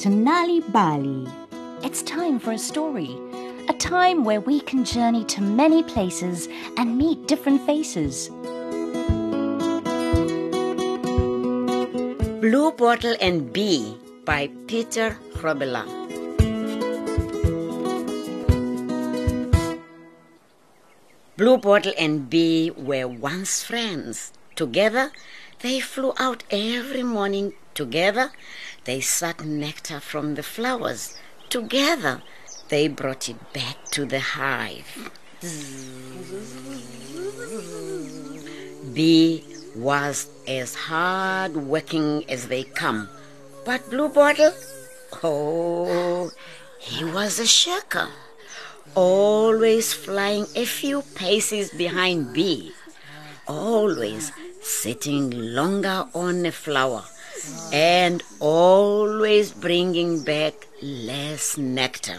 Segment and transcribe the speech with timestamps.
[0.00, 1.28] to Nali Bali.
[1.84, 3.14] It's time for a story.
[3.68, 8.30] A time where we can journey to many places and meet different faces.
[12.40, 13.94] Blue Bottle and Bee
[14.24, 15.84] by Peter Grobela.
[21.36, 24.32] Blue Bottle and Bee were once friends.
[24.56, 25.12] Together,
[25.60, 27.52] they flew out every morning.
[27.72, 28.32] Together,
[28.84, 31.18] they sucked nectar from the flowers.
[31.48, 32.22] Together,
[32.68, 35.10] they brought it back to the hive.
[38.94, 39.44] Bee
[39.76, 43.08] was as hard working as they come.
[43.64, 44.52] But Blue Bottle,
[45.22, 46.30] oh,
[46.78, 48.08] he was a shirker,
[48.94, 52.72] always flying a few paces behind Bee,
[53.46, 57.04] always sitting longer on a flower,
[57.72, 62.18] and always bringing back less nectar.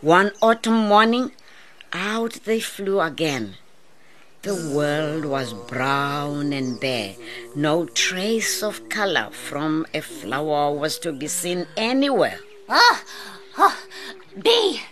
[0.00, 1.32] One autumn morning,
[1.92, 3.56] out they flew again.
[4.42, 7.14] The world was brown and bare.
[7.56, 12.38] No trace of color from a flower was to be seen anywhere,
[12.68, 13.02] Ah,
[13.56, 13.78] ah,
[14.42, 14.82] Bee,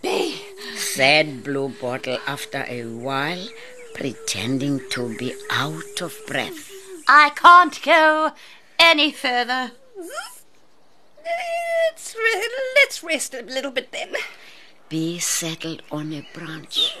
[0.00, 0.40] Bee.
[0.76, 3.48] said Blue Bottle after a while,
[3.94, 6.70] pretending to be out of breath.
[7.06, 8.32] I can't go
[8.78, 9.72] any further.
[11.24, 14.14] Let's, re- let's rest a little bit then.
[14.88, 16.96] Bee settled on a branch.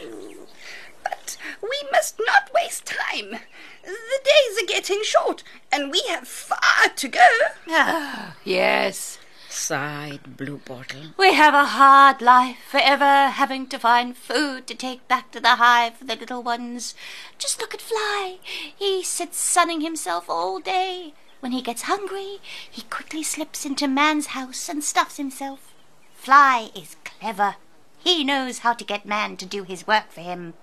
[1.02, 3.40] But we must not waste time.
[3.82, 7.28] The days are getting short, and we have far to go.
[7.68, 9.18] Ah, yes.
[9.54, 11.14] Sighed Blue Bottle.
[11.16, 15.56] We have a hard life, forever having to find food to take back to the
[15.56, 16.94] hive for the little ones.
[17.38, 18.38] Just look at Fly.
[18.76, 21.14] He sits sunning himself all day.
[21.40, 25.72] When he gets hungry, he quickly slips into man's house and stuffs himself.
[26.14, 27.56] Fly is clever.
[27.98, 30.54] He knows how to get man to do his work for him.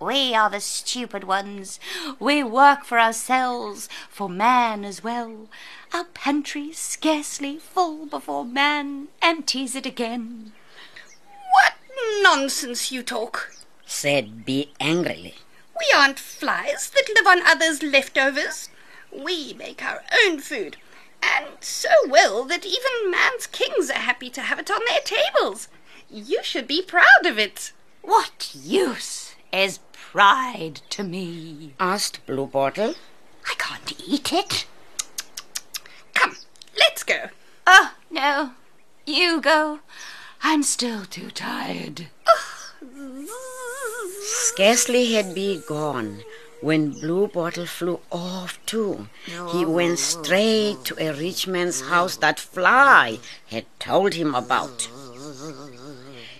[0.00, 1.80] We are the stupid ones.
[2.20, 5.48] We work for ourselves, for man as well.
[5.92, 10.52] Our pantry's scarcely full before man empties it again.
[11.52, 11.74] What
[12.22, 13.52] nonsense you talk.
[13.86, 15.34] said Bee angrily.
[15.78, 18.68] We aren't flies that live on others' leftovers.
[19.10, 20.76] We make our own food,
[21.20, 25.66] and so well that even man's kings are happy to have it on their tables.
[26.08, 27.72] You should be proud of it.
[28.02, 31.74] What use is pride to me?
[31.80, 32.94] Asked Blue Bottle.
[33.46, 34.66] I can't eat it.
[36.14, 36.36] Come,
[36.78, 37.28] let's go.
[37.66, 38.52] Oh, no.
[39.06, 39.80] You go.
[40.42, 42.08] I'm still too tired.
[44.20, 46.22] Scarcely had Bee gone
[46.60, 49.08] when Blue Bottle flew off too.
[49.52, 54.88] He went straight to a rich man's house that Fly had told him about.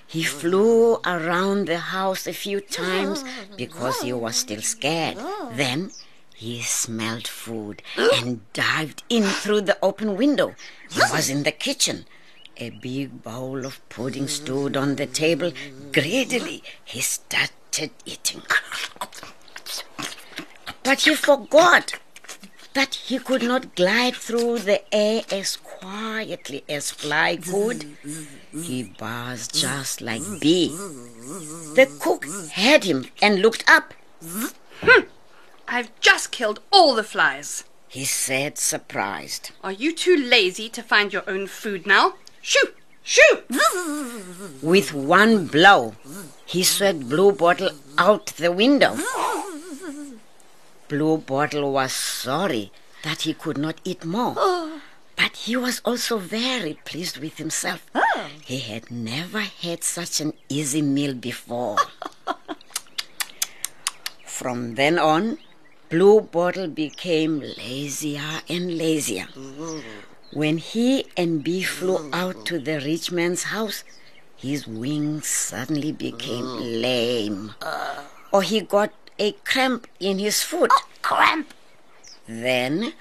[0.09, 3.23] He flew around the house a few times
[3.59, 5.19] because he was still scared.
[5.53, 5.93] Then
[6.35, 10.55] he smelled food and dived in through the open window.
[10.91, 12.07] He was in the kitchen.
[12.57, 15.53] A big bowl of pudding stood on the table.
[15.93, 18.43] Greedily, he started eating.
[20.83, 21.93] But he forgot
[22.73, 27.85] that he could not glide through the air as quietly as Fly could.
[28.53, 30.69] He buzzed just like Bee.
[30.69, 33.95] The cook heard him and looked up.
[34.83, 35.07] Hm,
[35.67, 37.65] I've just killed all the flies.
[37.89, 39.53] He said, surprised.
[39.63, 42.15] Are you too lazy to find your own food now?
[42.43, 42.69] Shoo!
[43.03, 43.45] Shoo!
[44.61, 45.95] With one blow,
[46.45, 48.97] he swept Blue Bottle out the window.
[50.89, 52.71] Blue Bottle was sorry
[53.05, 54.35] that he could not eat more.
[54.37, 54.58] Oh,
[55.19, 57.85] But he was also very pleased with himself.
[57.95, 58.29] Oh.
[58.45, 61.77] He had never had such an easy meal before.
[64.25, 65.39] From then on,
[65.89, 69.27] Blue Bottle became lazier and lazier.
[70.33, 73.83] When he and Bee flew out to the rich man's house,
[74.37, 76.47] his wings suddenly became
[76.81, 77.55] lame.
[77.61, 78.05] Uh.
[78.31, 80.71] Or he got a cramp in his foot.
[80.73, 81.53] Oh, cramp.
[82.29, 82.93] Then,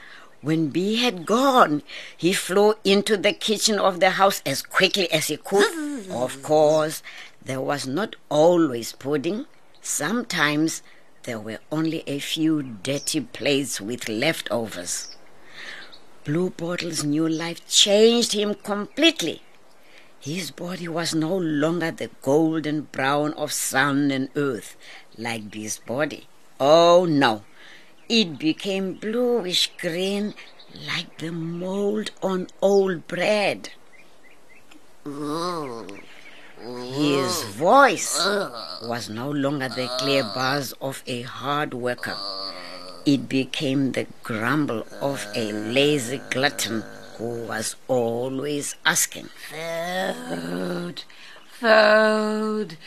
[0.41, 1.81] when Bee had gone,
[2.15, 6.09] he flew into the kitchen of the house as quickly as he could.
[6.11, 7.01] of course,
[7.43, 9.45] there was not always pudding.
[9.81, 10.83] Sometimes
[11.23, 15.15] there were only a few dirty plates with leftovers.
[16.23, 19.41] Blue Bottle's new life changed him completely.
[20.19, 24.75] His body was no longer the golden brown of sun and earth
[25.17, 26.27] like Bee's body.
[26.59, 27.43] Oh no,
[28.09, 30.33] it became bluish green
[30.87, 33.69] like the mold on old bread.
[36.59, 38.17] His voice
[38.83, 42.15] was no longer the clear buzz of a hard worker.
[43.05, 46.83] It became the grumble of a lazy glutton
[47.17, 51.03] who was always asking, Food,
[51.59, 52.77] food,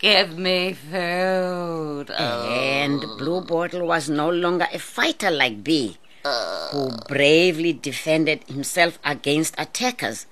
[0.00, 2.10] give me food.
[2.10, 3.16] And oh.
[3.18, 6.96] Blue Bottle was no longer a fighter like Bee, who uh.
[7.06, 10.26] bravely defended himself against attackers.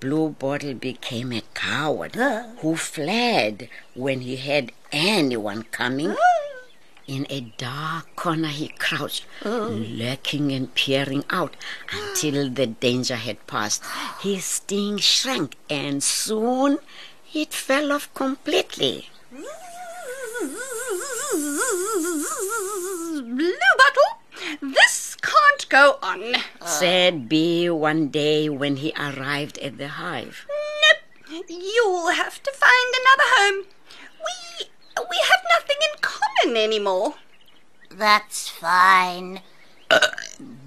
[0.00, 2.16] Blue Bottle became a coward
[2.58, 6.16] who fled when he had anyone coming.
[7.06, 11.56] In a dark corner he crouched, lurking and peering out
[11.92, 13.82] until the danger had passed.
[14.20, 16.78] His sting shrank and soon
[17.34, 19.08] it fell off completely.
[23.22, 24.10] Blue Bottle,
[24.60, 26.34] this can't go on.
[26.64, 30.46] said Bee one day when he arrived at the hive.
[30.82, 33.64] Nope, you'll have to find another home.
[34.26, 34.66] We
[35.08, 37.14] we have nothing in common anymore.
[37.90, 39.40] That's fine.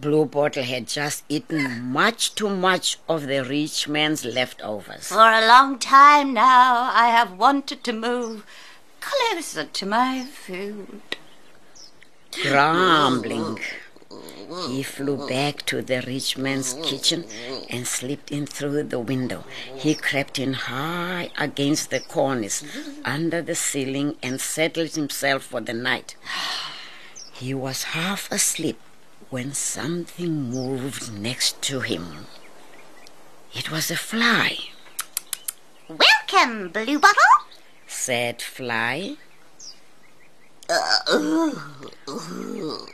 [0.06, 5.08] Blue Bottle had just eaten much too much of the rich man's leftovers.
[5.08, 8.46] For a long time now, I have wanted to move
[9.00, 11.02] closer to my food.
[12.44, 13.58] Grumbling,
[14.70, 17.26] he flew back to the rich man's kitchen
[17.68, 19.44] and slipped in through the window.
[19.76, 22.64] He crept in high against the cornice
[23.04, 26.16] under the ceiling and settled himself for the night.
[27.34, 28.78] He was half asleep
[29.30, 32.28] when something moved next to him.
[33.54, 34.58] It was a fly,
[35.88, 37.22] Welcome, Blue Bottle.
[37.88, 39.18] said Fly.
[40.68, 41.52] Uh,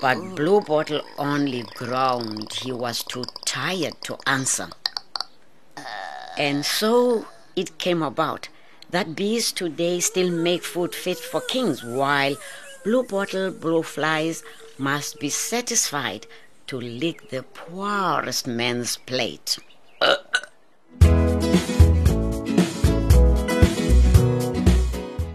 [0.02, 0.36] but uh.
[0.36, 2.52] Blue Bottle only groaned.
[2.54, 4.68] He was too tired to answer.
[5.78, 5.82] Uh.
[6.38, 7.26] And so
[7.56, 8.50] it came about
[8.90, 12.36] that bees today still make food fit for kings, while
[12.84, 14.44] Blue Bottle blue flies
[14.82, 16.26] must be satisfied
[16.66, 19.60] to lick the poorest man's plate.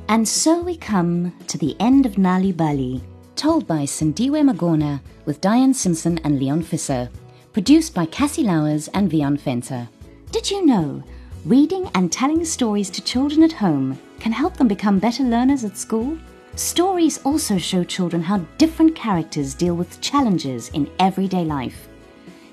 [0.08, 3.00] And so we come to the end of Nal'ibali,
[3.36, 7.08] told by Sindiwe Magona with Diane Simpson and Leon Fisser,
[7.52, 9.88] produced by Cassie Lowers and Vion Fenter.
[10.32, 11.04] Did you know
[11.44, 15.78] reading and telling stories to children at home can help them become better learners at
[15.78, 16.18] school?
[16.56, 21.86] Stories also show children how different characters deal with challenges in everyday life.